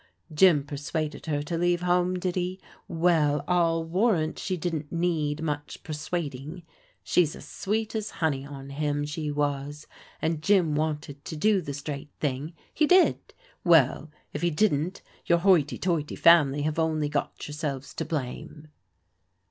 Jim 0.33 0.63
persuaded 0.63 1.27
her 1.27 1.43
to 1.43 1.59
leave 1.59 1.81
home, 1.81 2.17
did 2.17 2.35
he? 2.35 2.59
Well, 2.87 3.43
I'll 3.47 3.83
warrant 3.83 4.39
she 4.39 4.57
didn't 4.57 4.91
need 4.91 5.43
much 5.43 5.83
persuading. 5.83 6.63
She 7.03 7.21
was 7.21 7.35
as 7.35 7.47
sweet 7.47 7.93
as 7.93 8.09
honey 8.09 8.43
on 8.43 8.71
him, 8.71 9.05
she 9.05 9.29
was. 9.29 9.85
And 10.19 10.41
Jim 10.41 10.73
wanted 10.73 11.23
to 11.25 11.35
do 11.35 11.61
the 11.61 11.75
straight 11.75 12.09
thing, 12.19 12.55
he 12.73 12.87
did. 12.87 13.19
Well, 13.63 14.09
if 14.33 14.41
he 14.41 14.49
didn't, 14.49 15.03
your 15.27 15.37
hoity 15.37 15.77
toity 15.77 16.15
family 16.15 16.63
have 16.63 16.79
only 16.79 17.07
got 17.07 17.47
yourselves 17.47 17.93
to 17.93 18.03
blame." 18.03 18.69